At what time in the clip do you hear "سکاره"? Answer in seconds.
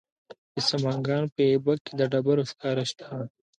2.51-2.83